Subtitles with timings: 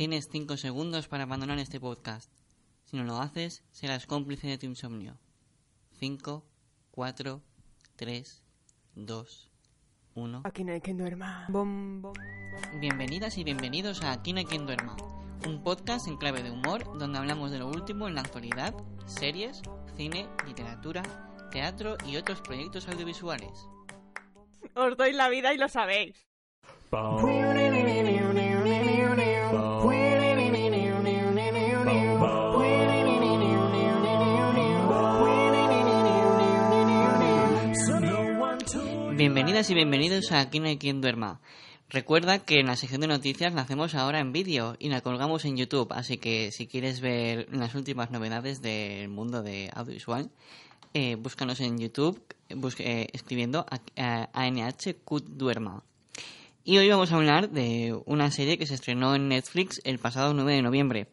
[0.00, 2.32] Tienes 5 segundos para abandonar este podcast.
[2.86, 5.18] Si no lo haces, serás cómplice de tu insomnio.
[5.98, 6.42] 5,
[6.90, 7.42] 4,
[7.96, 8.42] 3,
[8.94, 9.50] 2,
[10.14, 10.40] 1.
[10.44, 11.44] Aquí no hay quien duerma.
[11.50, 12.80] Bom, bom, bom.
[12.80, 14.96] Bienvenidas y bienvenidos a Aquí no hay quien duerma,
[15.46, 18.74] un podcast en clave de humor donde hablamos de lo último en la actualidad,
[19.04, 19.60] series,
[19.98, 21.02] cine, literatura,
[21.50, 23.68] teatro y otros proyectos audiovisuales.
[24.74, 26.26] Os doy la vida y lo sabéis.
[39.20, 41.40] Bienvenidas y bienvenidos a Aquí no hay quien duerma.
[41.90, 45.44] Recuerda que en la sección de noticias la hacemos ahora en vídeo y la colgamos
[45.44, 50.30] en YouTube, así que si quieres ver las últimas novedades del mundo de audiovisual,
[50.94, 52.18] eh, búscanos en YouTube
[52.54, 55.84] bus- eh, escribiendo a- a- ANH Cut Duerma.
[56.64, 60.32] Y hoy vamos a hablar de una serie que se estrenó en Netflix el pasado
[60.32, 61.08] 9 de noviembre.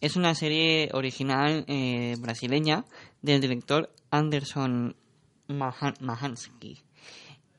[0.00, 2.86] Es una serie original eh, brasileña
[3.20, 4.96] del director Anderson
[5.48, 6.78] Mahan- Mahansky.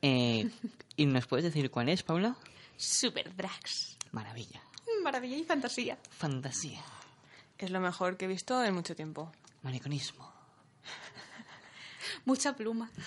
[0.06, 0.50] Eh,
[0.96, 2.36] ¿Y nos puedes decir cuál es, Paula?
[2.76, 3.96] Super Drags.
[4.12, 4.62] Maravilla.
[5.02, 5.98] Maravilla y fantasía.
[6.10, 6.82] Fantasía.
[7.56, 9.32] Es lo mejor que he visto en mucho tiempo.
[9.62, 10.30] Mariconismo.
[12.26, 12.90] Mucha pluma.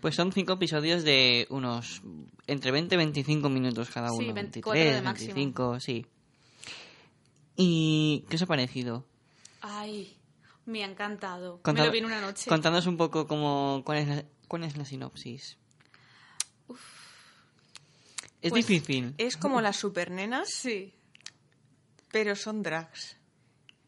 [0.00, 2.02] Pues son cinco episodios de unos
[2.46, 4.34] entre 20 y 25 minutos cada Sí, uno.
[4.34, 5.34] 24 de 23, máximo.
[5.34, 6.06] 25, sí.
[7.56, 9.06] ¿Y qué os ha parecido?
[9.62, 10.16] Ay,
[10.66, 11.60] me ha encantado.
[11.64, 12.48] Me lo vi en una noche.
[12.48, 15.56] Contadnos un poco cómo, cuál, es la, cuál es la sinopsis.
[18.42, 19.14] Es Pues- difícil.
[19.18, 20.94] Es como las supernenas, Sí.
[22.12, 23.16] pero son drags.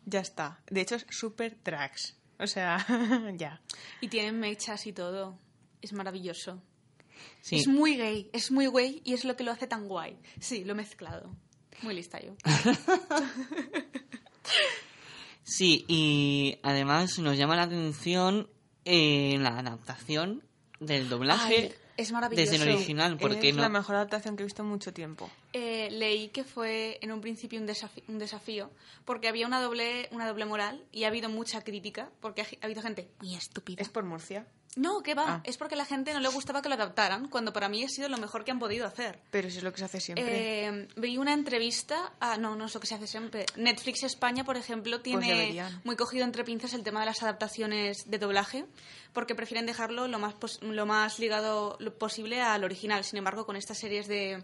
[0.05, 0.61] Ya está.
[0.71, 2.17] De hecho, es super drags.
[2.39, 2.85] O sea,
[3.37, 3.61] ya.
[4.01, 5.39] Y tienen mechas y todo.
[5.83, 6.63] Es maravilloso.
[7.41, 7.57] Sí.
[7.57, 10.17] Es muy gay, es muy gay y es lo que lo hace tan guay.
[10.41, 11.35] Sí, lo he mezclado.
[11.83, 12.35] Muy lista yo.
[15.43, 18.51] Sí, y además nos llama la atención
[18.85, 20.43] eh, la adaptación
[20.79, 22.51] del doblaje Ay, es maravilloso.
[22.53, 23.63] desde el original, porque es no...
[23.63, 25.31] la mejor adaptación que he visto en mucho tiempo.
[25.53, 28.71] Eh, leí que fue en un principio un, desafi- un desafío
[29.05, 32.65] porque había una doble, una doble moral y ha habido mucha crítica porque ha, ha
[32.67, 33.83] habido gente muy estúpida.
[33.83, 34.47] ¿Es por Murcia?
[34.79, 35.25] No, ¿qué va?
[35.27, 35.41] Ah.
[35.45, 37.89] Es porque a la gente no le gustaba que lo adaptaran, cuando para mí ha
[37.89, 39.19] sido lo mejor que han podido hacer.
[39.31, 40.67] Pero si es lo que se hace siempre.
[40.69, 43.45] Eh, vi una entrevista, a, no, no es lo que se hace siempre.
[43.57, 45.81] Netflix España, por ejemplo, tiene Pues deberían.
[45.85, 48.65] muy cogido entre pinzas el tema de las adaptaciones de doblaje,
[49.13, 53.03] porque prefieren dejarlo lo más, pos- lo más ligado posible al original.
[53.05, 54.43] Sin embargo, con estas series de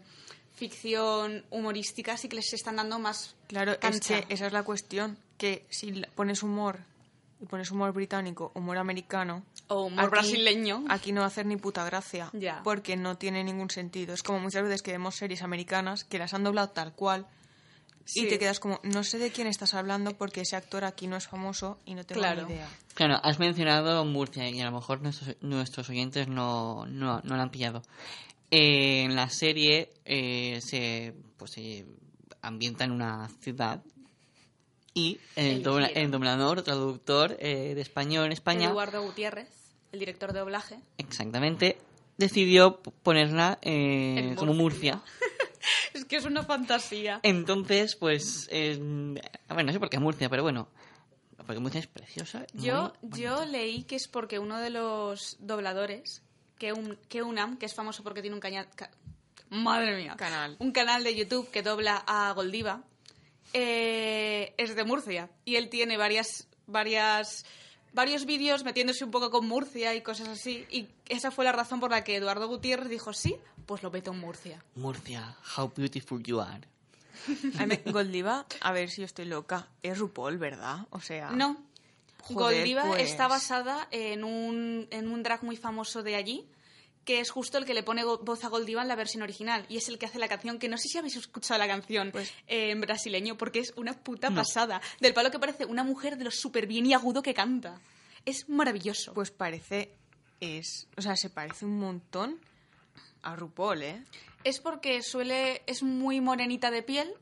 [0.59, 5.19] ficción humorística sí que les están dando más Claro, es que esa es la cuestión.
[5.39, 6.81] Que si pones humor
[7.44, 9.44] y pones humor británico, humor americano...
[9.69, 10.84] O humor brasileño.
[10.88, 12.31] Aquí no va a hacer ni puta gracia.
[12.32, 12.60] Ya.
[12.65, 14.15] Porque no tiene ningún sentido.
[14.15, 17.27] Es como muchas veces que vemos series americanas que las han doblado tal cual
[18.06, 18.27] Sí.
[18.27, 21.16] y te quedas como, no sé de quién estás hablando porque ese actor aquí no
[21.16, 22.47] es famoso y no tengo Claro.
[22.47, 22.69] ni idea.
[22.93, 27.43] Claro, has mencionado Murcia y a lo mejor nuestros, nuestros oyentes no, no, no lo
[27.43, 27.81] han pillado.
[28.50, 31.87] Eh, en la serie eh, se, pues, se
[32.43, 33.83] ambienta en una ciudad
[34.94, 39.49] y el, dobla- el doblador o traductor eh, de español en España, Eduardo Gutiérrez,
[39.93, 40.77] el director de doblaje.
[40.99, 41.78] exactamente,
[42.16, 45.03] decidió ponerla eh, En como Murcia.
[45.94, 47.21] Es que es una fantasía.
[47.22, 50.69] Entonces, pues, eh, bueno, no sé por qué Murcia, pero bueno,
[51.47, 52.44] porque Murcia es preciosa.
[52.53, 56.22] Yo, yo leí que es porque uno de los dobladores,
[56.59, 58.91] que, un, que Unam, que es famoso porque tiene un caña- ca-
[59.50, 60.56] madre mía, Canal.
[60.59, 62.83] un canal de YouTube que dobla a Goldiva,
[63.53, 67.44] eh, es de Murcia y él tiene varias, varias,
[67.93, 71.81] varios vídeos metiéndose un poco con Murcia y cosas así y esa fue la razón
[71.81, 74.65] por la que Eduardo Gutiérrez dijo sí, pues lo meto en Murcia.
[74.75, 76.66] Murcia, how beautiful you are.
[77.87, 80.87] Goldiva, a ver si yo estoy loca, es RuPaul, ¿verdad?
[80.91, 81.31] O sea...
[81.31, 81.56] No.
[82.22, 83.10] Joder, Goldiva pues.
[83.10, 86.47] está basada en un, en un drag muy famoso de allí,
[87.04, 89.66] que es justo el que le pone voz a Goldiva en la versión original.
[89.69, 92.10] Y es el que hace la canción, que no sé si habéis escuchado la canción
[92.12, 94.80] Pues- eh, en brasileño, porque es una puta pasada.
[95.01, 97.80] Del palo que parece una mujer de lo súper bien y agudo que canta.
[98.24, 99.12] Es maravilloso.
[99.15, 99.92] Pues parece...
[100.41, 102.39] es O sea, se parece un montón
[103.22, 104.03] a RuPaul, ¿eh?
[104.45, 105.62] es porque suele...
[105.66, 107.12] es muy morenita de piel,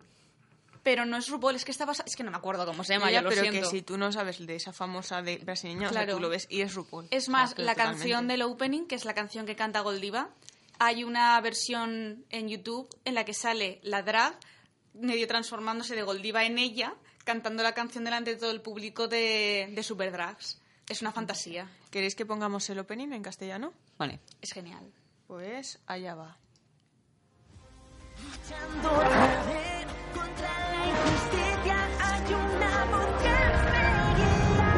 [0.82, 2.04] pero no es RuPaul, es que está basada...
[2.08, 3.60] Es que no me acuerdo cómo se llama, Ya, yo lo pero siento.
[3.60, 6.16] que si tú no sabes de esa famosa de brasileña, o sea, Claro.
[6.16, 7.06] tú lo ves y es RuPaul.
[7.10, 7.82] Es más, la totalmente.
[8.00, 10.30] canción del opening, que es la canción que canta Goldiva,
[10.78, 14.36] hay una versión en YouTube en la que sale la drag
[14.94, 16.94] medio transformándose de Goldiva en ella,
[17.24, 20.60] cantando la canción delante de todo el público de, de Super Drags.
[20.88, 21.70] Es una fantasía.
[21.90, 23.72] ¿Queréis que pongamos el opening en castellano?
[23.98, 24.18] Vale.
[24.40, 24.92] Es genial.
[25.28, 26.36] Pues allá va
[31.04, 33.36] justicia hay una voz que
[33.72, 33.88] me
[34.18, 34.70] guía.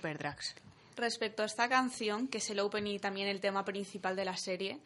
[0.00, 0.54] Super drags.
[0.96, 4.36] Respecto a esta canción, que es el open y también el tema principal de la
[4.38, 4.78] serie,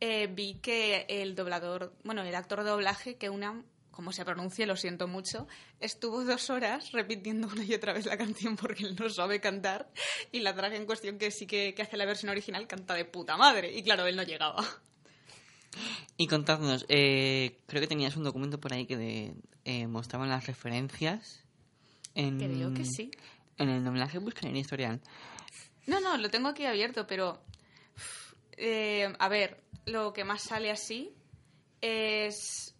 [0.00, 4.66] eh, vi que el doblador, bueno, el actor de doblaje, que una, como se pronuncia,
[4.66, 5.46] lo siento mucho,
[5.80, 9.88] estuvo dos horas repitiendo una y otra vez la canción porque él no sabe cantar
[10.32, 13.04] y la drag en cuestión que sí que, que hace la versión original canta de
[13.04, 14.64] puta madre y claro, él no llegaba.
[16.16, 19.34] Y contadnos, eh, creo que tenías un documento por ahí que de-
[19.64, 21.42] eh, mostraban las referencias.
[22.14, 23.10] En, Creo que sí.
[23.58, 25.00] En el doblaje buscan en historial.
[25.86, 27.40] No, no, lo tengo aquí abierto, pero.
[28.56, 31.14] eh, a ver, lo que más sale así
[31.80, 32.74] es.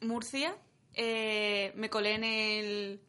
[0.00, 0.56] Murcia.
[0.94, 3.00] eh, me colé en el.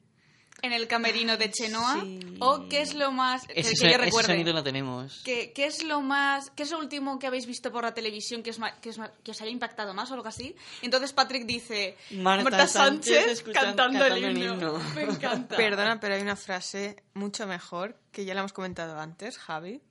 [0.65, 2.01] En el camerino de Chenoa.
[2.01, 2.19] sí.
[2.39, 3.45] O qué es lo más.
[3.47, 4.33] que- Ese, que, so- yo ese recuerde.
[4.33, 5.21] sonido lo tenemos.
[5.23, 6.50] ¿Qué, qué es lo más.
[6.51, 8.97] ¿Qué es lo último que habéis visto por la televisión que os, ma- que os,
[8.97, 10.56] ma- que os haya impactado más o algo así?
[10.81, 11.97] Entonces Patrick dice.
[12.12, 14.53] Marta Sánchez escuchan- cantando, el cantando el himno.
[14.77, 14.79] himno.
[14.95, 15.56] Me encanta.
[15.56, 19.81] Perdona, pero hay una frase mucho mejor que ya la hemos comentado antes, Javi,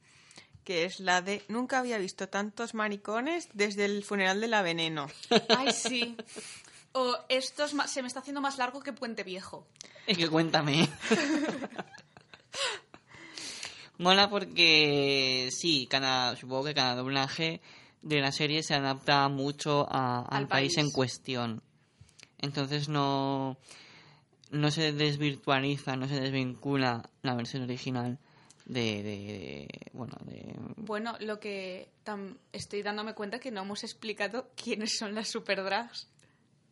[0.65, 5.09] que es la de nunca había visto tantos maricones desde el funeral de la veneno.
[5.51, 6.17] Ay, sí.
[6.97, 9.67] O esto es ma- se me está haciendo más largo que Puente Viejo.
[10.07, 10.89] Es que cuéntame.
[13.99, 17.61] Mola porque sí, cada, supongo que cada doblaje
[18.03, 20.77] de la serie se adapta mucho a- al, Al país.
[20.79, 21.63] en cuestión.
[22.39, 23.57] Entonces no,
[24.51, 28.19] no se desvirtualiza, no se desvincula la versión original
[28.67, 31.89] de, de- de- bueno, de, Bueno, lo que
[32.53, 36.09] estoy dándome cuenta que no hemos explicado quiénes son las superdrags.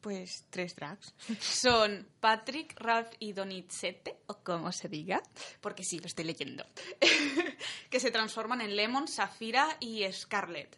[0.02, 1.14] Pues tres drags.
[1.40, 5.22] Son Patrick, Ralph y Donizetti, o como se diga,
[5.60, 6.66] porque sí, lo estoy leyendo,
[7.90, 10.76] que se transforman en Lemon, Safira y Scarlet.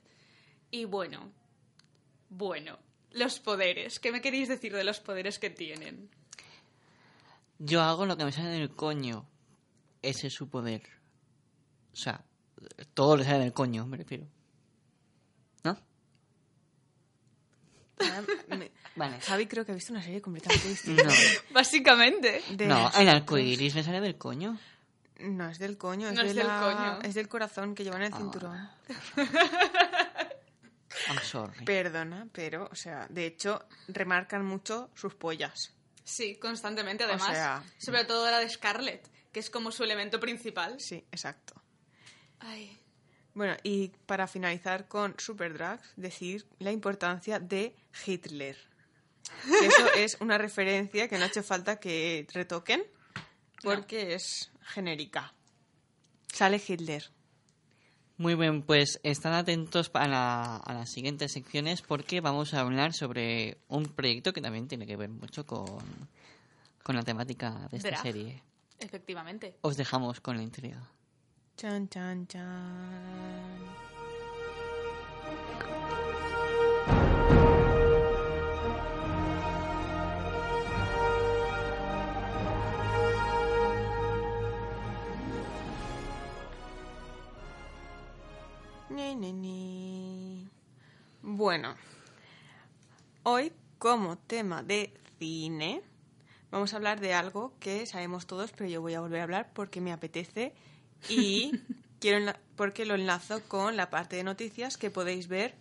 [0.70, 1.32] Y bueno,
[2.28, 2.78] bueno,
[3.12, 3.98] los poderes.
[3.98, 6.10] ¿Qué me queréis decir de los poderes que tienen?
[7.58, 9.26] Yo hago lo que me sale del coño.
[10.02, 10.82] Ese es su poder.
[11.92, 12.22] O sea,
[12.92, 14.26] todo le sale del coño, me refiero.
[15.62, 15.78] ¿No?
[18.00, 19.20] Ah, me- Vale.
[19.20, 21.04] Javi creo que ha visto una serie completamente distinta.
[21.04, 21.10] No,
[21.50, 22.42] Básicamente.
[22.52, 24.58] De no el arcoiris me sale del coño.
[25.20, 27.02] No, es del coño, es, No de es del la- coño.
[27.08, 28.16] es del corazón que llevan en el Ah.
[28.16, 28.70] cinturón.
[31.08, 31.64] I'm sorry.
[31.64, 35.72] Perdona, pero, o sea, de hecho, remarcan mucho sus pollas.
[36.04, 37.28] Sí, constantemente, además.
[37.32, 40.76] sea- Sobre todo la de Scarlett, que es como su elemento principal.
[40.78, 41.54] Sí, exacto.
[42.40, 42.78] Ay.
[43.34, 47.74] Bueno, y para finalizar con Superdrags, decir la importancia de
[48.06, 48.56] Hitler.
[49.62, 52.82] Eso es una referencia que no ha hecho falta que retoquen
[53.62, 55.32] porque es genérica.
[56.32, 57.10] Sale Hitler.
[58.16, 62.92] Muy bien, pues estad atentos a, la- a las siguientes secciones porque vamos a hablar
[62.92, 65.82] sobre un proyecto que también tiene que ver mucho con,
[66.82, 68.42] con la temática de esta serie.
[68.78, 69.56] Efectivamente.
[69.62, 70.90] Os dejamos con la intriga.
[71.56, 73.58] Chan, chan, chan.
[88.94, 90.48] Ni, ni, ni.
[91.20, 91.74] Bueno,
[93.24, 95.82] hoy como tema de cine
[96.52, 99.52] vamos a hablar de algo que sabemos todos, pero yo voy a volver a hablar
[99.52, 100.54] porque me apetece
[101.08, 101.50] y
[101.98, 105.56] quiero porque lo enlazo con la parte de noticias que podéis ver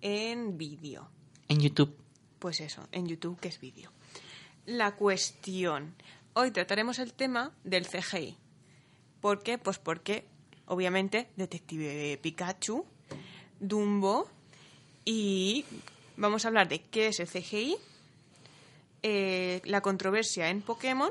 [0.00, 1.10] en vídeo.
[1.48, 1.96] En YouTube.
[2.38, 3.90] Pues eso, en YouTube que es vídeo.
[4.66, 5.96] La cuestión.
[6.34, 8.38] Hoy trataremos el tema del CGI.
[9.20, 9.58] ¿Por qué?
[9.58, 10.28] Pues porque,
[10.66, 12.84] obviamente, Detective Pikachu,
[13.60, 14.28] Dumbo
[15.04, 15.64] y
[16.16, 17.76] vamos a hablar de qué es el CGI,
[19.02, 21.10] eh, la controversia en Pokémon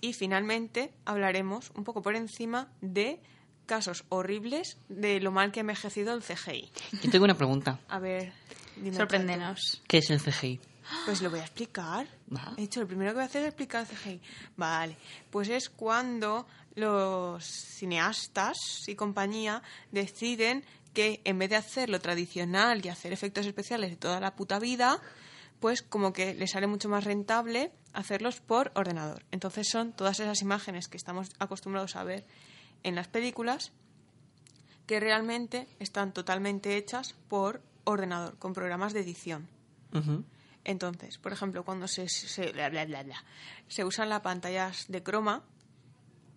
[0.00, 3.20] y finalmente hablaremos un poco por encima de
[3.66, 6.70] casos horribles de lo mal que ha envejecido el CGI.
[7.02, 7.80] Yo tengo una pregunta.
[7.88, 8.32] A ver,
[8.76, 9.82] dime, Sorpréndenos.
[9.88, 10.60] ¿Qué es el CGI?
[11.04, 12.06] Pues lo voy a explicar.
[12.56, 14.20] He dicho, lo primero que voy a hacer es explicar CGI.
[14.56, 14.96] Vale,
[15.30, 22.84] pues es cuando los cineastas y compañía deciden que en vez de hacer lo tradicional
[22.84, 25.00] y hacer efectos especiales de toda la puta vida,
[25.60, 29.24] pues como que les sale mucho más rentable hacerlos por ordenador.
[29.30, 32.24] Entonces son todas esas imágenes que estamos acostumbrados a ver
[32.82, 33.72] en las películas
[34.86, 39.48] que realmente están totalmente hechas por ordenador, con programas de edición.
[40.68, 43.24] Entonces, por ejemplo, cuando se, se, bla, bla, bla,
[43.68, 45.44] se usan las pantallas de croma,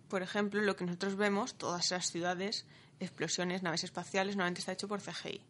[0.08, 2.64] por ejemplo, lo que nosotros vemos, todas esas ciudades,
[3.00, 5.40] explosiones, naves espaciales, normalmente está hecho por CGI.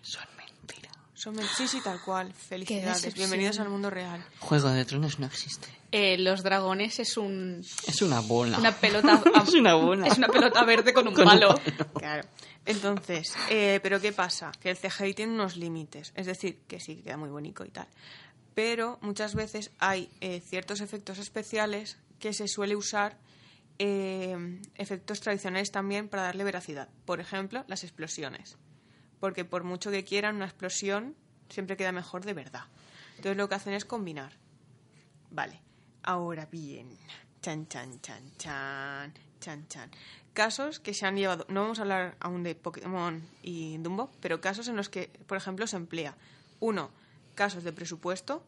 [0.00, 0.35] Son.
[1.16, 2.30] Son sí, sí, tal cual.
[2.34, 3.14] Felicidades.
[3.14, 4.22] Bienvenidos al mundo real.
[4.38, 5.66] Juego de Tronos no existe.
[5.90, 8.58] Eh, los dragones es un Es una bola.
[8.58, 10.08] una pelota Es una bola.
[10.08, 11.58] es una pelota verde con un Con un palo.
[11.94, 12.28] Claro.
[12.66, 14.52] Entonces, eh, ¿pero qué pasa?
[14.60, 16.12] Que el CGI tiene unos límites.
[16.14, 17.88] Es decir, que sí, queda muy bonito y tal.
[18.54, 23.16] Pero muchas veces hay eh, ciertos efectos especiales que se suele usar
[23.78, 26.90] eh, efectos tradicionales también para darle veracidad.
[27.06, 28.58] Por ejemplo, las explosiones.
[29.20, 31.14] Porque por mucho que quieran, una explosión
[31.48, 32.64] siempre queda mejor de verdad.
[33.16, 34.32] Entonces lo que hacen es combinar.
[35.30, 35.60] Vale.
[36.02, 36.96] Ahora bien.
[37.42, 39.90] Chan, chan, chan, chan, chan, chan.
[40.32, 41.46] Casos que se han llevado.
[41.48, 45.38] No vamos a hablar aún de Pokémon y Dumbo, pero casos en los que, por
[45.38, 46.16] ejemplo, se emplea.
[46.60, 46.90] Uno,
[47.34, 48.44] casos de presupuesto.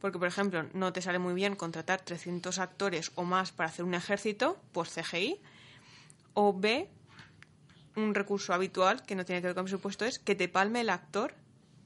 [0.00, 3.84] Porque, por ejemplo, no te sale muy bien contratar 300 actores o más para hacer
[3.84, 5.40] un ejército, pues CGI.
[6.34, 6.90] O B,
[7.96, 10.90] un recurso habitual que no tiene que ver con presupuesto es que te palme el
[10.90, 11.34] actor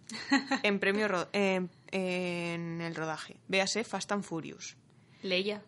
[0.63, 3.37] en premio ro- en, en el rodaje.
[3.49, 4.77] Véase Fast and Furious.
[5.23, 5.63] Leia.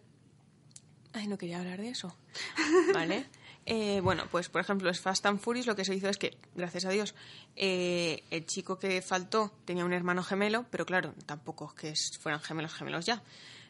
[1.13, 2.15] Ay, no quería hablar de eso.
[2.95, 3.27] Vale.
[3.67, 6.39] Eh, bueno, pues por ejemplo, es Fast and Furious lo que se hizo es que,
[6.55, 7.15] gracias a Dios,
[7.57, 12.41] eh, el chico que faltó tenía un hermano gemelo, pero claro, tampoco es que fueran
[12.41, 13.23] gemelos gemelos ya.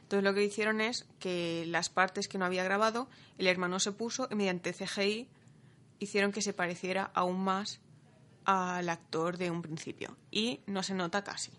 [0.03, 3.09] Entonces lo que hicieron es que las partes que no había grabado,
[3.39, 5.27] el hermano se puso y mediante CGI
[5.99, 7.81] hicieron que se pareciera aún más
[8.45, 10.17] al actor de un principio.
[10.31, 11.51] Y no se nota casi.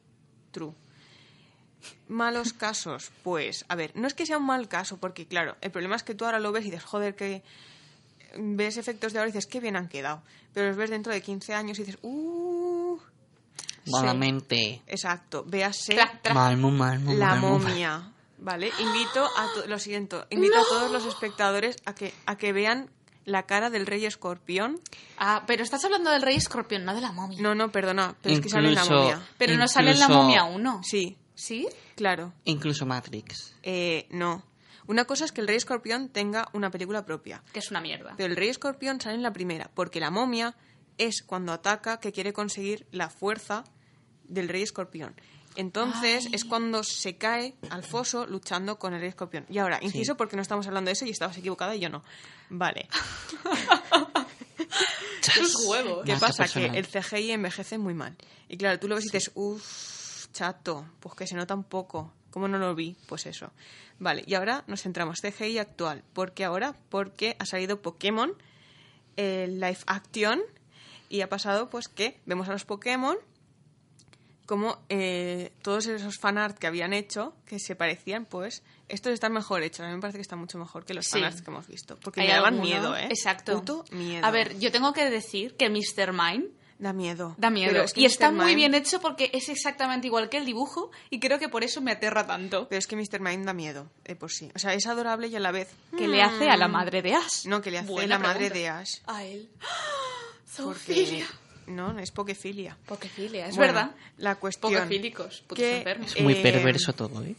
[0.52, 0.74] True.
[2.08, 5.72] Malos casos, pues, a ver, no es que sea un mal caso, porque claro, el
[5.72, 7.42] problema es que tú ahora lo ves y dices, joder, que
[8.38, 10.22] ves efectos de ahora y dices, qué bien han quedado.
[10.54, 12.98] Pero los ves dentro de 15 años y dices, uh.
[13.92, 14.82] Malamente.
[14.88, 18.12] Exacto, véase Tra- tra- Malmo, malmo, la momia.
[18.42, 18.72] ¿Vale?
[18.80, 22.90] Invito a to- lo siento, invito a todos los espectadores a que, a que vean
[23.30, 24.80] la cara del rey escorpión.
[25.18, 27.42] Ah, pero estás hablando del rey escorpión, no de la momia.
[27.42, 29.22] No, no, perdona, pero es que sale en la momia.
[29.38, 30.82] pero no sale en la momia 1.
[30.84, 31.68] Sí, ¿Sí?
[31.96, 32.34] claro.
[32.46, 33.56] Incluso Matrix.
[33.64, 34.44] Eh, no.
[34.88, 37.44] Una cosa es que el rey escorpión tenga una película propia.
[37.54, 38.16] Que es una mierda.
[38.18, 40.56] Pero el rey escorpión sale en la primera, porque la momia
[40.98, 43.64] es cuando ataca que quiere conseguir la fuerza
[44.24, 45.16] del rey escorpión.
[45.60, 46.36] Entonces Ay.
[46.36, 49.46] es cuando se cae al foso luchando con el escorpión.
[49.50, 52.02] Y ahora, inciso porque no estamos hablando de eso y estabas equivocada y yo no.
[52.50, 52.88] Vale.
[55.38, 56.06] Los huevos.
[56.06, 56.44] ¿Qué pasa?
[56.44, 56.72] personal.
[56.72, 58.16] Que el CGI envejece muy mal.
[58.48, 62.14] Y claro, tú lo ves y dices, uff, chato, pues que se nota un poco.
[62.32, 62.96] ¿Cómo no lo vi?
[63.10, 63.52] Pues eso.
[64.00, 66.06] Vale, y ahora nos centramos CGI actual.
[66.14, 66.78] ¿Por qué ahora?
[66.88, 68.32] Porque ha salido Pokémon,
[69.18, 70.40] el live action,
[71.10, 73.18] y ha pasado pues que vemos a los Pokémon
[74.50, 79.62] como eh, todos esos fanart que habían hecho, que se parecían, pues estos están mejor
[79.62, 79.82] hechos.
[79.82, 81.12] A mí me parece que están mucho mejor que los Sí.
[81.20, 82.00] fanarts que hemos visto.
[82.02, 83.06] Porque me daban alguno- miedo, ¿eh?
[83.12, 83.60] Exacto.
[83.60, 84.26] Puto miedo.
[84.26, 86.14] A ver, yo tengo que decir que Mr.
[86.14, 86.48] Mine
[86.80, 87.36] Da miedo.
[87.38, 87.72] da miedo.
[87.74, 90.46] Pero es que y está muy Mime- bien hecho porque es exactamente igual que el
[90.46, 92.68] dibujo y creo que por eso me aterra tanto.
[92.70, 93.20] Pero es que Mr.
[93.20, 94.50] Mime da miedo, de por sí.
[94.56, 95.70] O sea, es adorable y a la vez...
[95.96, 97.46] Que le hace a la mm, madre de Ash.
[97.46, 98.96] No, que le hace Buena la madre de Ash.
[99.06, 99.48] A él.
[100.58, 101.24] Porque...
[101.70, 102.78] No, no es pokefilia.
[102.86, 103.96] Pokefilia, es Bueno, verdad.
[104.18, 104.74] La cuestión...
[104.74, 106.16] Pokefílicos, putos que, enfermos.
[106.16, 107.36] Es muy eh, perverso todo, ¿eh?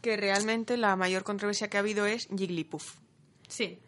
[0.00, 2.94] Que realmente la mayor controversia que ha habido es Jigglypuff.
[3.48, 3.78] Sí.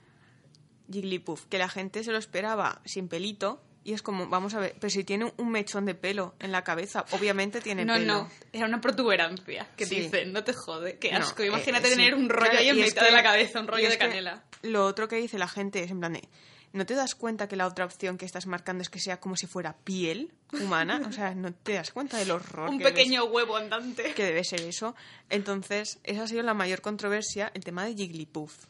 [0.93, 4.77] Jigglypuff, que la gente se lo esperaba sin pelito y es como, vamos a ver,
[4.79, 8.07] pero si tiene un mechón de pelo en la cabeza, obviamente tiene No, pelo.
[8.15, 9.97] no, era una protuberancia que Sí.
[10.03, 11.43] dicen, no te jode, qué No, asco.
[11.43, 11.97] eh, Imagínate sí.
[11.97, 13.91] tener un rollo Claro, ahí en mitad que- de la cabeza, un y rollo es
[13.93, 14.45] de que canela.
[14.63, 16.29] Lo otro que dice la gente es en plan de,
[16.73, 19.37] ¿no te das cuenta que la otra opción que estás marcando es que sea como
[19.37, 21.03] si fuera piel humana?
[21.07, 24.15] O sea, ¿no te das cuenta del horror Un que pequeño huevo andante.
[24.15, 24.95] que debe ser eso.
[25.31, 28.67] Entonces, esa ha sido la mayor controversia, el tema de Jigglypuff.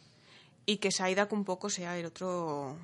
[0.66, 2.76] Y que Psyduck un poco sea el otro...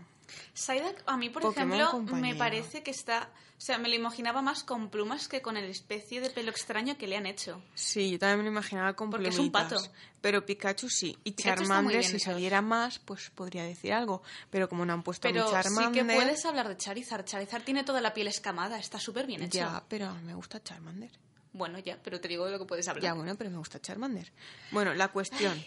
[0.55, 2.27] Psyduck, a mí, por Pokémon ejemplo, compañero.
[2.29, 3.31] me parece que está...
[3.57, 6.97] O sea, me lo imaginaba más con plumas que con el especie de pelo extraño
[6.97, 7.61] que le han hecho.
[7.75, 9.77] Sí, yo también me lo imaginaba con Porque es un pato.
[10.21, 11.19] Pero Pikachu sí.
[11.25, 14.23] Y Pikachu Charmander, si saliera más, pues podría decir algo.
[14.51, 16.07] Pero como no han puesto a mi Pero sí Charmander...
[16.07, 17.25] que puedes hablar de Charizard.
[17.25, 19.59] Charizard tiene toda la piel escamada, está súper bien hecho.
[19.59, 21.11] Ya, pero me gusta Charmander.
[21.53, 23.03] Bueno, ya, pero te digo de lo que puedes hablar.
[23.03, 24.31] Ya, bueno, pero me gusta Charmander.
[24.71, 25.65] Bueno, la cuestión,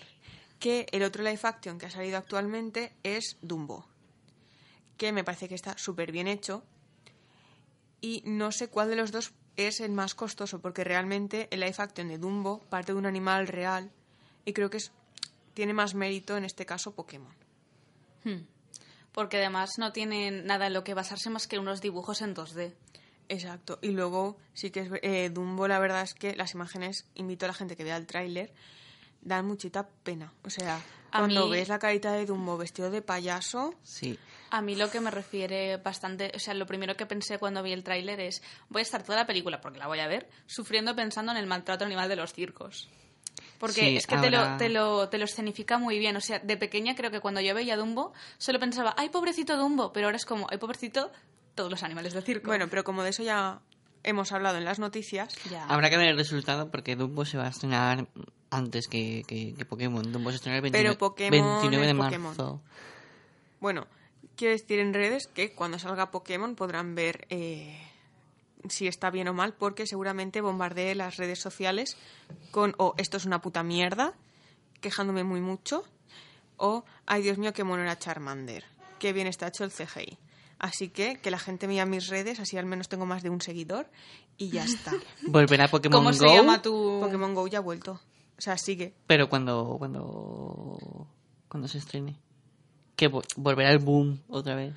[0.59, 3.85] que el otro live action que ha salido actualmente es Dumbo,
[5.01, 6.63] que me parece que está súper bien hecho
[8.01, 11.73] y no sé cuál de los dos es el más costoso, porque realmente el live
[11.79, 13.89] action de Dumbo parte de un animal real
[14.45, 14.91] y creo que es,
[15.55, 17.33] tiene más mérito en este caso Pokémon.
[18.25, 18.45] Hmm.
[19.11, 22.71] Porque además no tienen nada en lo que basarse más que unos dibujos en 2D.
[23.27, 23.79] Exacto.
[23.81, 27.47] Y luego sí que es eh, Dumbo, la verdad es que las imágenes, invito a
[27.47, 28.53] la gente que vea el tráiler,
[29.21, 30.31] dan muchita pena.
[30.45, 30.79] O sea,
[31.19, 34.17] cuando mí- ves la carita de Dumbo vestido de payaso, Sí.
[34.53, 37.71] A mí lo que me refiere bastante, o sea, lo primero que pensé cuando vi
[37.71, 40.93] el tráiler es, voy a estar toda la película, porque la voy a ver, sufriendo
[40.93, 42.89] pensando en el maltrato animal de los circos.
[43.59, 46.17] Porque Sí, es que te, lo, te, lo, te lo escenifica muy bien.
[46.17, 49.93] O sea, de pequeña creo que cuando yo veía Dumbo, solo pensaba, ay, pobrecito Dumbo,
[49.93, 51.11] pero ahora es como, ay, pobrecito
[51.55, 52.47] todos los animales del circo.
[52.47, 53.61] bueno, pero como de eso ya
[54.03, 55.63] hemos hablado en las noticias, ya.
[55.67, 58.07] Habrá que ver el resultado porque Dumbo se va a estrenar
[58.51, 60.11] antes que, que, que Pokémon.
[60.11, 62.17] Dumbo se estrena el 29, Pero Pokémon 29 de marzo.
[62.35, 62.61] Pokémon.
[63.59, 63.87] bueno,
[64.35, 67.79] quiero decir en redes que cuando salga Pokémon podrán ver eh,
[68.69, 71.97] si está bien o mal, porque seguramente bombardeé las redes sociales
[72.51, 74.13] con o esto es una puta mierda,
[74.81, 75.83] quejándome muy mucho,
[76.57, 78.65] o ay Dios mío, qué mono era Charmander,
[78.99, 80.17] qué bien está hecho el CGI.
[80.59, 83.41] Así que que la gente mira mis redes, así al menos tengo más de un
[83.41, 83.89] seguidor
[84.37, 84.91] y ya está.
[85.27, 86.15] Volverá Pokémon ¿Cómo Go.
[86.15, 86.99] se llama tu...?
[87.01, 87.99] Pokémon Go ya ha vuelto.
[88.41, 88.95] O sea, sigue.
[89.05, 91.07] Pero cuando, cuando,
[91.47, 92.17] cuando se estrene.
[92.95, 94.73] Que vo- volverá el boom otra vez.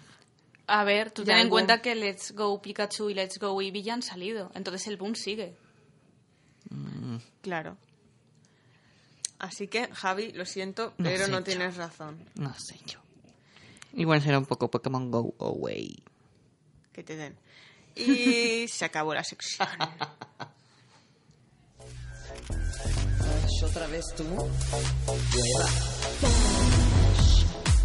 [0.66, 3.94] A ver, tú ten en cuenta que Let's Go Pikachu y Let's Go Eevee ya
[3.94, 4.50] han salido.
[4.54, 5.56] Entonces el boom sigue.
[7.40, 7.78] Claro.
[9.38, 11.44] Así que, Javi, lo siento, No pero no yo.
[11.44, 12.18] tienes razón.
[12.34, 12.98] No sé yo.
[13.94, 16.02] Igual será un poco Pokémon Go Away.
[16.92, 17.34] Que te den.
[17.96, 19.68] Y se acabó la sección.
[23.64, 24.24] otra vez tú.
[24.24, 25.68] Llueva.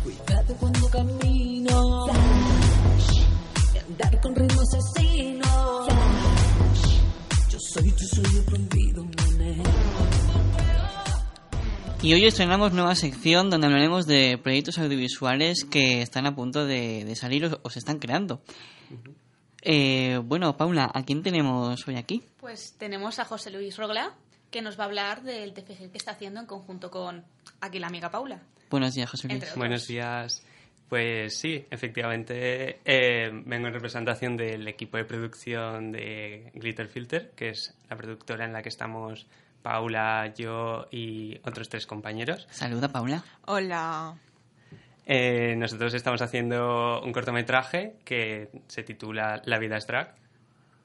[0.04, 2.06] Cuidado cuando camino.
[3.88, 5.88] Andar con ritmo asesino.
[7.50, 9.04] Yo soy tu sueño prohibido,
[9.38, 9.64] nene.
[12.02, 17.04] Y hoy estrenamos nueva sección donde hablaremos de proyectos audiovisuales que están a punto de,
[17.04, 18.42] de salir o, o se están creando.
[19.62, 22.24] Eh, bueno, Paula, ¿a quién tenemos hoy aquí?
[22.40, 24.14] Pues tenemos a José Luis Rogla,
[24.52, 27.24] que nos va a hablar del TFG que está haciendo en conjunto con
[27.62, 28.40] aquí la amiga Paula.
[28.70, 29.56] Buenos días, José Luis.
[29.56, 30.46] Buenos días.
[30.88, 37.50] Pues sí, efectivamente eh, vengo en representación del equipo de producción de Glitter Filter, que
[37.50, 39.28] es la productora en la que estamos
[39.62, 42.48] Paula, yo y otros tres compañeros.
[42.50, 43.24] Saluda, Paula.
[43.46, 44.18] Hola.
[45.06, 50.16] Eh, nosotros estamos haciendo un cortometraje que se titula La vida es drag,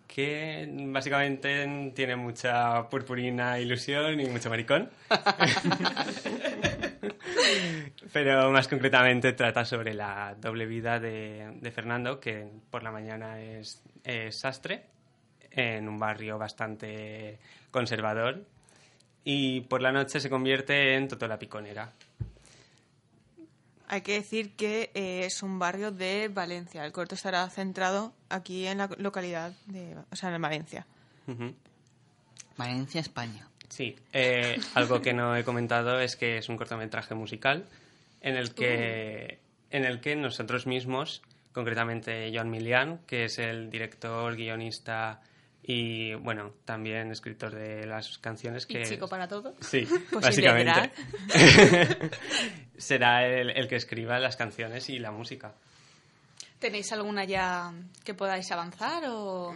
[0.06, 4.90] que básicamente tiene mucha purpurina, ilusión y mucho maricón.
[8.12, 13.82] Pero más concretamente trata sobre la doble vida de, Fernando, que por la mañana es,
[14.04, 14.84] es sastre
[15.50, 17.38] en un barrio bastante
[17.70, 18.44] conservador
[19.24, 21.90] y por la noche se convierte en Toto la Piconera.
[23.86, 26.84] Hay que decir que eh, es un barrio de Valencia.
[26.84, 29.96] El corto estará centrado aquí en la localidad de...
[30.10, 30.86] O sea, en Valencia.
[32.56, 33.48] Valencia, España.
[33.68, 37.64] Sí, eh, algo que no he comentado es que es un cortometraje musical
[38.20, 39.38] en el que,
[39.70, 45.20] en el que nosotros mismos, concretamente Joan Milian, que es el director, guionista
[45.66, 48.82] y, bueno, también escritor de las canciones que...
[48.82, 49.54] Y chico para todo.
[49.60, 50.92] Sí, Posible básicamente.
[52.76, 55.54] Será el, el que escriba las canciones y la música.
[56.58, 57.72] ¿Tenéis alguna ya
[58.04, 59.54] que podáis avanzar o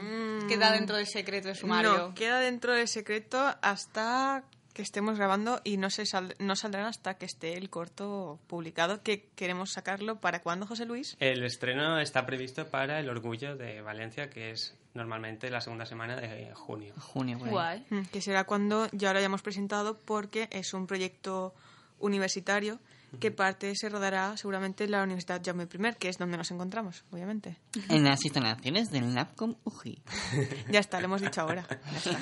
[0.49, 1.97] queda dentro del secreto de sumario?
[1.97, 4.45] No, queda dentro del secreto hasta
[4.79, 9.03] que estemos grabando y no, se sal- no saldrán hasta que esté el corto publicado,
[9.03, 11.17] que queremos sacarlo para cuándo, José Luis.
[11.19, 16.15] El estreno está previsto para el Orgullo de Valencia, que es normalmente la segunda semana
[16.15, 16.95] de junio.
[16.97, 17.39] Junio.
[17.41, 17.85] Guay.
[17.91, 21.53] Mm, Que será cuando ya lo hayamos presentado porque es un proyecto
[21.99, 22.79] universitario
[23.21, 27.05] que parte se rodará seguramente en la Universidad Jaume I, que es donde nos encontramos,
[27.11, 27.57] obviamente.
[27.89, 30.03] En las instalaciones del NAPCOM UJI.
[30.71, 31.67] Ya está, lo hemos dicho ahora.
[31.69, 32.19] Ya está.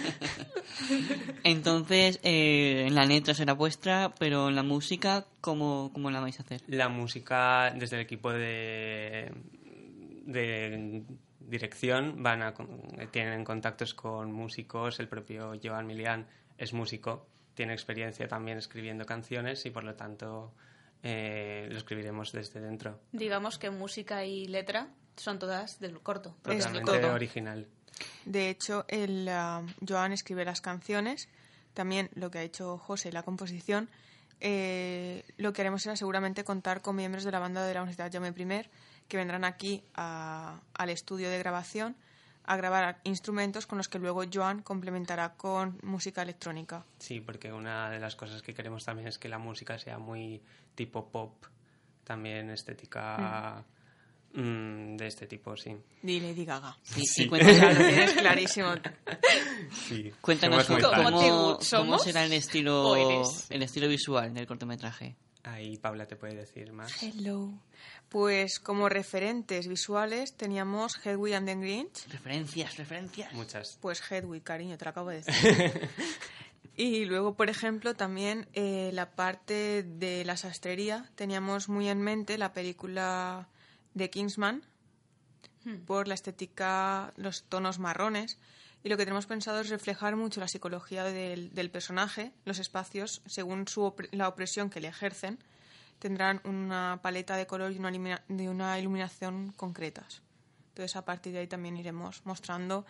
[1.45, 6.63] Entonces, eh, la letra será vuestra, pero la música, ¿cómo, cómo la vais a hacer?
[6.69, 9.33] La música desde el equipo de,
[10.27, 11.05] de
[11.41, 12.55] dirección van a,
[13.11, 15.01] tienen contactos con músicos.
[15.01, 16.27] El propio Joan Milian
[16.59, 20.55] es músico, tiene experiencia también escribiendo canciones y por lo tanto
[21.03, 23.01] eh, lo escribiremos desde dentro.
[23.13, 26.37] Digamos que música y letra son todas del corto.
[26.47, 27.15] Es Totalmente todo.
[27.15, 27.67] original.
[28.25, 31.29] De hecho, el ah, Joan escribe las canciones,
[31.75, 33.89] también lo que ha hecho José, la composición.
[34.41, 38.13] Eh, lo que haremos será seguramente contar con miembros de la banda de la Universidad
[38.13, 38.69] Jaume I
[39.09, 41.97] que vendrán aquí a- al estudio de grabación
[42.47, 46.85] a grabar instrumentos con los que luego Joan complementará con música electrónica.
[46.99, 50.41] Sí, porque una de las cosas que queremos también es que la música sea muy
[50.75, 51.33] tipo pop,
[52.05, 53.65] también estética
[54.39, 55.75] Mm, de este tipo, sí.
[56.03, 56.77] Di Lady Gaga.
[56.97, 57.27] Y Sí.
[57.27, 58.69] cuéntanos, Claro, tienes clarísimo.
[59.89, 60.13] sí.
[60.21, 60.81] cuéntanos cómo.
[60.83, 62.95] ¿Cómo cómo será el estilo,
[63.49, 65.17] el estilo visual del cortometraje.
[65.47, 67.03] Ahí Paula te puede decir más.
[67.03, 67.53] Hello.
[68.09, 72.09] Pues como referentes visuales teníamos Hedwig and the Grinch.
[72.09, 73.33] Referencias, referencias.
[73.33, 73.79] Muchas.
[73.81, 75.89] Pues Hedwig, cariño, te lo acabo de decir.
[76.77, 81.09] y luego, por ejemplo, también eh, la parte de la sastrería.
[81.15, 83.49] Teníamos muy en mente la película
[83.95, 84.65] de Kingsman
[85.87, 88.39] por la estética, los tonos marrones.
[88.83, 93.21] Y lo que tenemos pensado es reflejar mucho la psicología del, del personaje, los espacios,
[93.27, 95.39] según su opre- la opresión que le ejercen,
[95.99, 100.23] tendrán una paleta de color y una, ilumina- de una iluminación concretas.
[100.69, 102.85] Entonces, a partir de ahí también iremos mostrando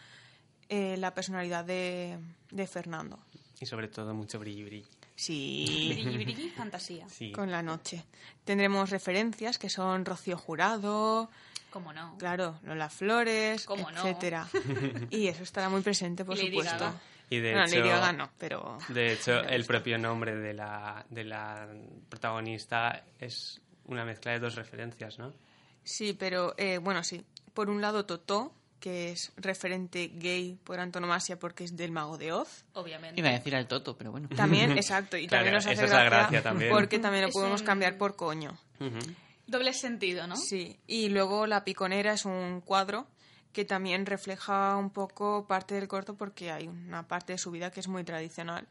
[0.69, 2.19] eh, la personalidad de,
[2.51, 3.19] de Fernando.
[3.61, 4.87] Y sobre todo mucho brilli brilli.
[5.15, 7.09] Sí, Brilli, brilli, fantasía.
[7.09, 7.33] Sí.
[7.33, 8.05] con la noche.
[8.45, 11.31] Tendremos referencias que son Rocío Jurado,
[11.77, 12.17] ¿Cómo no?
[12.19, 14.01] claro, Lola Flores, ¿Cómo no?
[14.01, 14.47] etcétera.
[15.11, 16.79] Y eso estará muy presente, por Lady supuesto.
[16.85, 17.01] Gaga.
[17.29, 18.79] Y de Bueno, hecho, Lady Gaga no, pero...
[18.89, 21.69] de hecho el propio nombre de la, de la
[22.09, 25.33] protagonista es una mezcla de dos referencias, ¿no?
[25.85, 27.25] Sí, pero eh, bueno, sí.
[27.53, 32.33] Por un lado, Totó, que es referente gay por antonomasia porque es del Mago de
[32.33, 32.65] Oz.
[32.75, 33.21] Obviamente.
[33.21, 34.29] Iba a decir al Toto, pero bueno.
[34.35, 36.71] También, exacto, y Claro, también nos hace gracia, gracia también.
[36.73, 38.57] porque también lo Es podemos un- cambiar por coño.
[39.47, 40.37] Doble sentido, ¿no?
[40.37, 43.07] Sí, y luego La Piconera es un cuadro
[43.53, 47.71] que también refleja un poco parte del corto porque hay una parte de su vida
[47.71, 48.67] que es muy tradicional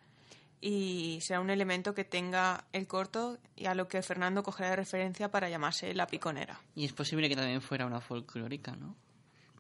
[0.61, 4.75] y será un elemento que tenga el corto y a lo que Fernando cogerá de
[4.77, 6.59] referencia para llamarse La Piconera.
[6.75, 8.95] Y es posible que también fuera una folclórica, ¿no?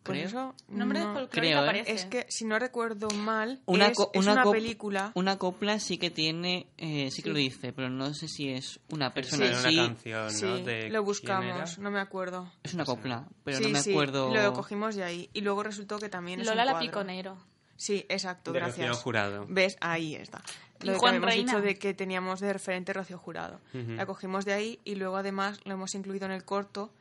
[0.05, 0.27] Por Creo.
[0.27, 1.63] eso Nombre de no- folclórica creo, ¿eh?
[1.63, 1.91] aparece.
[1.91, 6.11] es que si no recuerdo mal Una, es, es una película Una copla sí que
[6.11, 7.33] tiene, eh, sí que Sí.
[7.33, 9.75] lo dice, pero no sé si es una persona Era en una sí.
[9.77, 10.29] canción, ¿no?
[10.57, 12.51] sí, De lo buscamos, no me acuerdo.
[12.61, 14.31] Es una copla, pero sí, no me sí, acuerdo.
[14.31, 16.79] lo cogimos de ahí y luego resultó que también es Lola un la.
[16.79, 17.37] Piconero.
[17.75, 18.87] Sí, exacto, De gracias.
[18.87, 19.45] Rocío Jurado.
[19.49, 19.75] ¿Ves?
[19.81, 20.41] Ahí está.
[20.81, 21.51] ¿Y Lo que Juan habíamos Reina?
[21.53, 23.59] dicho de que teníamos de referente Rocío Jurado.
[23.73, 26.93] La cogimos de ahí y luego además lo hemos incluido en el corto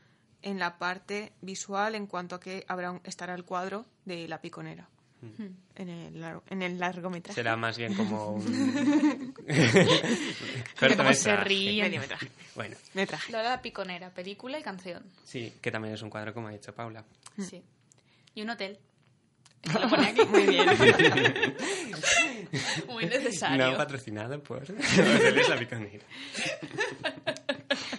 [0.44, 4.40] en la parte visual en cuanto a que habrá un- estará el cuadro de la
[4.40, 4.88] piconera.
[5.76, 7.34] En el, en el largometraje.
[7.34, 9.34] Será más bien como un...
[10.96, 11.86] cómo se ríen.
[11.86, 12.28] Mediometraje.
[12.54, 13.32] Bueno, Metraje.
[13.32, 15.02] Lola la Piconera, película y canción.
[15.24, 17.02] sí, que también es un cuadro, como ha dicho Paula.
[17.38, 17.62] Sí.
[18.34, 18.78] Y un hotel.
[19.62, 20.24] Es que lo pone aquí.
[20.26, 20.66] Muy bien.
[22.88, 23.70] Muy necesario.
[23.70, 26.04] No patrocinado por Hoteles La Piconera.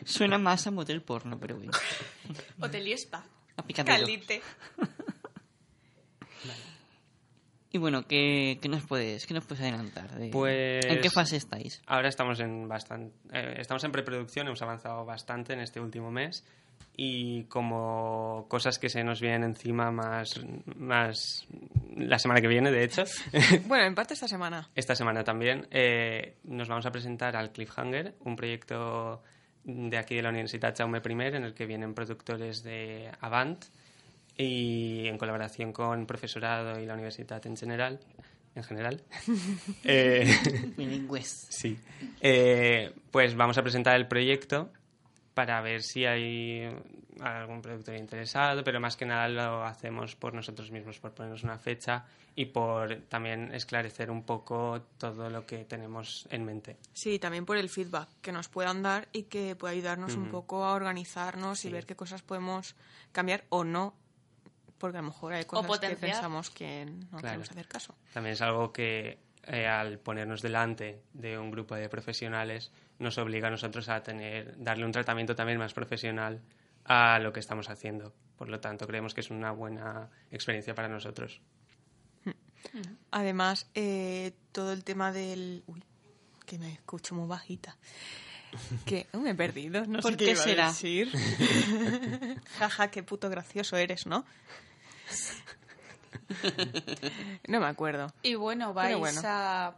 [0.05, 1.71] Suena más a motel porno, pero bueno.
[2.61, 3.25] Hotel y spa.
[3.57, 3.83] A.
[3.83, 4.41] Calite.
[7.71, 10.09] Y bueno, ¿qué, qué nos puedes, qué nos puedes adelantar?
[10.15, 11.81] de- Pues- ¿En qué fase estáis?
[11.87, 13.13] Ahora estamos en bastante,
[13.59, 16.45] estamos en preproducción, hemos avanzado bastante en este último mes
[16.95, 20.39] y como cosas que se nos vienen encima más,
[20.77, 21.45] más
[21.97, 23.03] la semana que viene, de hecho,
[23.67, 24.69] bueno, en parte esta semana.
[24.73, 29.21] esta semana también, eh, nos vamos a presentar al Cliffhanger, un proyecto
[29.65, 33.65] de aquí de la Universidad Jaume I en el que vienen productores de Avant
[34.37, 37.99] y en colaboración con profesorado y la universidad en general.
[38.53, 39.01] En general.
[39.83, 40.25] Eh,
[40.77, 41.47] Bilingües.
[41.49, 41.77] Sí.
[42.21, 44.71] Eh, pues vamos a presentar el proyecto
[45.35, 46.67] para ver si hay
[47.19, 51.59] algún productor interesado, pero más que nada lo hacemos por nosotros mismos, por ponernos una
[51.59, 56.77] fecha y por también esclarecer un poco todo lo que tenemos en mente.
[56.93, 60.63] Sí, también por el feedback que nos puedan dar y que pueda ayudarnos un poco
[60.63, 62.75] a organizarnos y ver qué cosas podemos
[63.11, 63.93] cambiar o no,
[64.77, 67.21] porque a lo mejor hay cosas que pensamos que no Claro.
[67.21, 67.95] queremos hacer caso.
[68.13, 73.47] También es algo que eh, al ponernos delante de un grupo de profesionales nos obliga
[73.47, 76.41] a nosotros a tener darle un tratamiento también más profesional
[76.85, 78.13] a lo que estamos haciendo.
[78.37, 81.41] Por lo tanto, creemos que es una buena experiencia para nosotros.
[83.11, 85.63] Además, eh, todo el tema del...
[85.67, 85.83] Uy,
[86.45, 87.77] que me escucho muy bajita.
[88.85, 90.67] Que uh, me he perdido, no ¿Por sé qué qué será?
[90.67, 91.11] decir.
[92.57, 94.25] Jaja, qué puto gracioso eres, ¿no?
[97.49, 98.13] no me acuerdo.
[98.21, 99.19] Y bueno, vais bueno.
[99.25, 99.75] a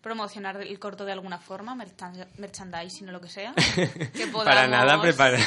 [0.00, 3.52] promocionar el corto de alguna forma, merchan- merchandising o lo que sea.
[4.14, 4.44] Que podamos...
[4.54, 5.42] Para nada preparado.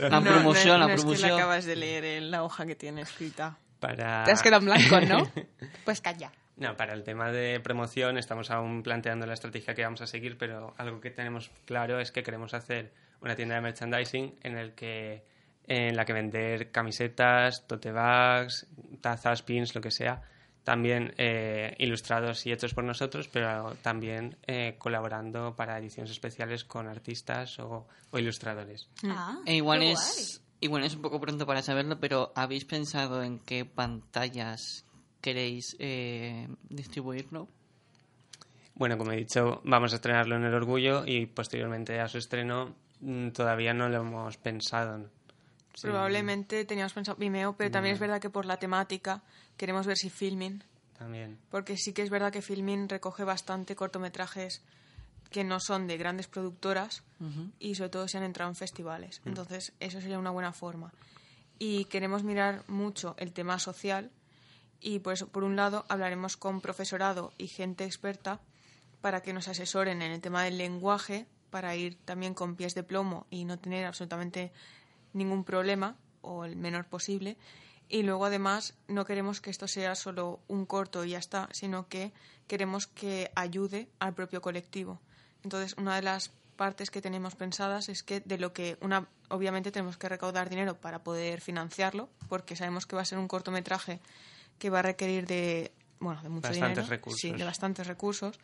[0.00, 1.30] La No, promoción, no, la no es que promoción.
[1.30, 3.58] la acabas de leer en la hoja que tiene escrita.
[3.80, 4.24] Para...
[4.24, 5.30] Te has quedado en blanco, ¿no?
[5.84, 6.32] Pues calla.
[6.56, 10.36] No, para el tema de promoción estamos aún planteando la estrategia que vamos a seguir,
[10.36, 14.74] pero algo que tenemos claro es que queremos hacer una tienda de merchandising en el
[14.74, 15.24] que
[15.68, 18.66] en la que vender camisetas, tote bags,
[19.02, 20.22] tazas, pins, lo que sea,
[20.68, 26.88] también eh, ilustrados y hechos por nosotros, pero también eh, colaborando para ediciones especiales con
[26.88, 28.86] artistas o, o ilustradores.
[29.04, 33.38] Ah, E igual es bueno, es un poco pronto para saberlo, pero ¿habéis pensado en
[33.38, 34.84] qué pantallas
[35.22, 37.48] queréis eh, distribuirlo?
[38.74, 42.74] Bueno, como he dicho, vamos a estrenarlo en el Orgullo y posteriormente a su estreno
[43.00, 45.08] mm, todavía no lo hemos pensado.
[45.78, 45.86] Sí.
[45.86, 49.22] Probablemente teníamos pensado Vimeo, pero también es verdad que por la temática
[49.56, 50.64] queremos ver si Filmin,
[50.98, 51.38] También.
[51.50, 54.62] porque sí que es verdad que Filmin recoge bastante cortometrajes
[55.30, 57.04] que no son de grandes productoras
[57.60, 59.20] y sobre todo se han entrado en festivales.
[59.24, 60.92] Entonces, eso sería una buena forma.
[61.60, 64.10] Y queremos mirar mucho el tema social
[64.80, 68.40] y por eso, por un lado, hablaremos con profesorado y gente experta
[69.00, 72.82] para que nos asesoren en el tema del lenguaje, para ir también con pies de
[72.82, 74.50] plomo y no tener absolutamente
[75.12, 77.36] ningún problema o el menor posible.
[77.88, 81.88] Y luego, además, no queremos que esto sea solo un corto y ya está, sino
[81.88, 82.12] que
[82.46, 85.00] queremos que ayude al propio colectivo.
[85.42, 89.70] Entonces, una de las partes que tenemos pensadas es que de lo que una obviamente
[89.70, 94.00] tenemos que recaudar dinero para poder financiarlo, porque sabemos que va a ser un cortometraje
[94.58, 97.20] que va a requerir de bueno, de mucho Bastantes dinero, recursos.
[97.20, 98.38] sí, de bastantes recursos,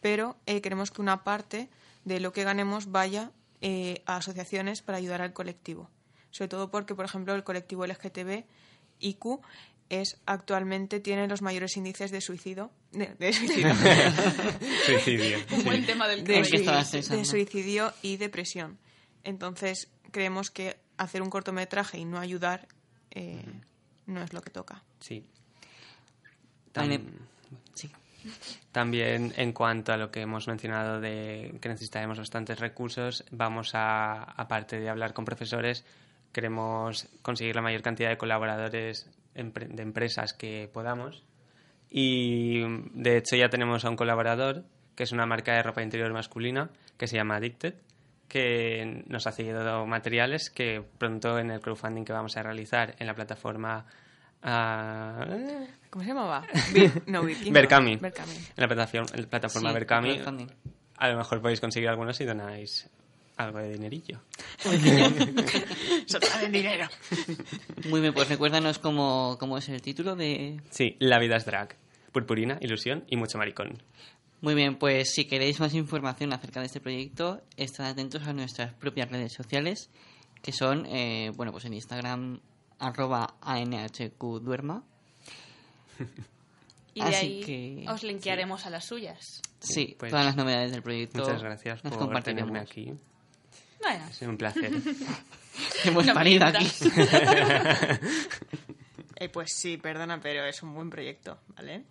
[0.00, 1.68] pero eh, queremos que una parte
[2.04, 3.30] de lo que ganemos vaya
[3.66, 5.88] eh, a asociaciones para ayudar al colectivo.
[6.30, 8.44] Sobre todo porque, por ejemplo, el colectivo LGTB
[9.00, 9.40] IQ
[9.88, 13.74] es actualmente tiene los mayores índices de suicidio, de, de suicidio,
[14.86, 15.38] Suicidio.
[15.50, 15.64] Un sí.
[15.64, 18.78] buen tema del de, ¿En qué estabas de suicidio y depresión.
[19.22, 22.68] Entonces, creemos que hacer un cortometraje y no ayudar
[23.12, 23.46] eh,
[24.04, 24.84] no es lo que toca.
[25.00, 25.24] Sí.
[26.74, 27.00] Vale.
[27.72, 27.90] Sí.
[28.72, 34.22] También en cuanto a lo que hemos mencionado de que necesitaremos bastantes recursos, vamos a,
[34.22, 35.84] aparte de hablar con profesores,
[36.32, 41.24] queremos conseguir la mayor cantidad de colaboradores de empresas que podamos.
[41.88, 42.62] Y
[42.94, 44.64] de hecho ya tenemos a un colaborador,
[44.96, 47.74] que es una marca de ropa interior masculina, que se llama Addicted,
[48.26, 53.06] que nos ha cedido materiales que pronto en el crowdfunding que vamos a realizar en
[53.06, 53.86] la plataforma...
[54.42, 55.24] ah,
[55.94, 56.44] ¿Cómo se llamaba?
[56.74, 57.54] Bir- no, Birkin, no.
[57.54, 57.96] Berkami.
[57.98, 58.32] Berkami.
[58.34, 60.20] En la plataforma, en la plataforma Sí, Berkami,
[60.96, 62.90] a lo mejor podéis conseguir algunos si donáis
[63.36, 64.20] algo de dinerillo.
[66.06, 66.88] Soltar el dinero.
[67.88, 70.60] Muy bien, pues recuérdanos cómo, cómo es el título de...
[70.70, 71.76] Sí, la vida es drag.
[72.10, 73.80] Purpurina, ilusión y mucho maricón.
[74.40, 78.74] Muy bien, pues si queréis más información acerca de este proyecto, estad atentos a nuestras
[78.74, 79.90] propias redes sociales,
[80.42, 82.40] que son, eh, bueno, pues en Instagram,
[82.80, 84.82] arroba anhqduerma.
[86.94, 89.42] Y de Así ahí que- os linkearemos a las suyas.
[89.60, 91.20] Sí, pues, todas las novedades del proyecto.
[91.22, 92.92] Muchas gracias las por tenerme aquí.
[93.80, 94.70] Bueno, Ha sido un placer.
[95.84, 96.66] Hemos No parido aquí.
[99.16, 101.84] Eh, pues sí, perdona, pero es un buen proyecto, ¿vale?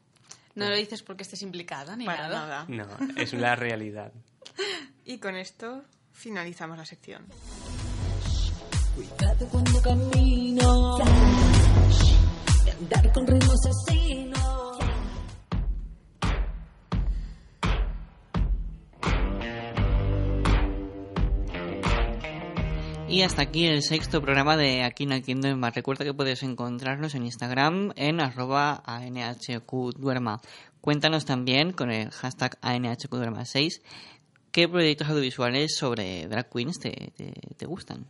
[0.55, 2.65] no lo dices porque estés implicada ni Para nada.
[2.67, 2.97] nada.
[3.07, 4.11] No, es la realidad.
[5.05, 7.25] Y con esto finalizamos la sección.
[8.95, 10.97] Cuidado cuando camino.
[13.13, 14.37] Con ritmo asesino.
[23.07, 25.75] Y hasta aquí el sexto programa de entiendo en más.
[25.75, 30.41] Recuerda que puedes encontrarnos en Instagram en arroba anhqduerma.
[30.81, 33.81] Cuéntanos también con el hashtag anhqduerma6
[34.51, 37.13] qué proyectos audiovisuales sobre drag queens te,
[37.57, 38.05] te gustan.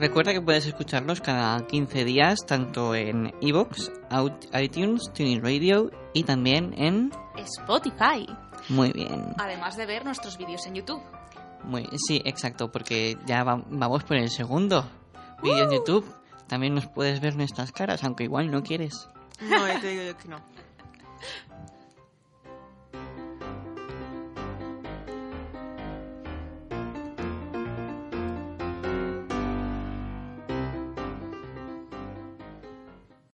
[0.00, 6.24] Recuerda que puedes escucharnos cada 15 días tanto en iVoox, Out- iTunes, Tuning Radio y
[6.24, 7.12] también en...
[7.36, 8.26] Spotify.
[8.70, 9.34] Muy bien.
[9.38, 11.02] Además de ver nuestros vídeos en YouTube.
[11.64, 14.88] Muy, sí, exacto, porque ya va- vamos por el segundo
[15.42, 16.06] vídeo en YouTube.
[16.46, 19.06] También nos puedes ver nuestras caras, aunque igual no quieres.
[19.42, 20.38] No, ya te digo yo que no.